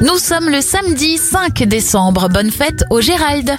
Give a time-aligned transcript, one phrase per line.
[0.00, 2.28] Nous sommes le samedi 5 décembre.
[2.28, 3.58] Bonne fête au Gérald.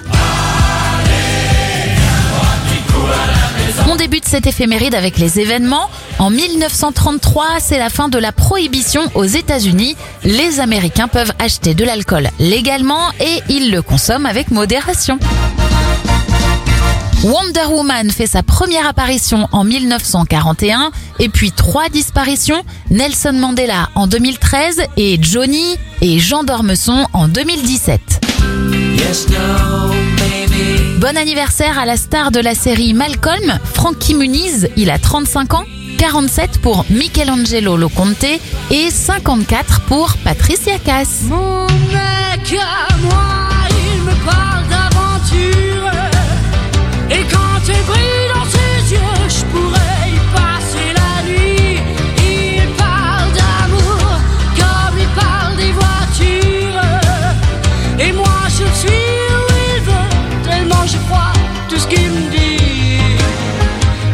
[3.90, 5.90] On débute cette éphéméride avec les événements.
[6.18, 9.96] En 1933, c'est la fin de la prohibition aux États-Unis.
[10.24, 15.18] Les Américains peuvent acheter de l'alcool légalement et ils le consomment avec modération.
[17.22, 24.06] Wonder Woman fait sa première apparition en 1941 et puis trois disparitions, Nelson Mandela en
[24.06, 28.00] 2013 et Johnny et Jean d'Ormesson en 2017.
[30.98, 35.64] Bon anniversaire à la star de la série Malcolm, Frankie Muniz, il a 35 ans,
[35.98, 38.24] 47 pour Michelangelo Loconte
[38.70, 41.24] et 54 pour Patricia Cass.
[41.28, 43.39] Mon mec à moi,
[58.60, 59.06] je suis
[59.40, 60.10] où il veut,
[60.48, 61.32] tellement je crois
[61.68, 62.98] tout ce qu'il me dit.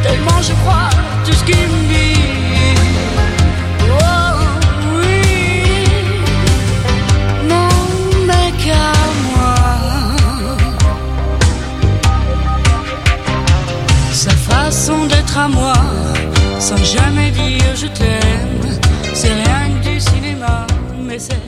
[0.03, 0.91] Tellement je crois
[1.25, 2.77] tout ce qu'il me dit.
[3.91, 4.37] Oh
[5.01, 5.23] oui,
[7.51, 7.73] mon
[8.31, 8.95] mec à
[9.31, 9.57] moi.
[14.13, 15.75] Sa façon d'être à moi,
[16.59, 18.67] sans jamais dire je t'aime,
[19.13, 20.67] c'est rien que du cinéma,
[21.07, 21.43] mais c'est